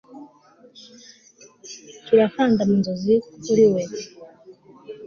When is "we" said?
3.73-3.81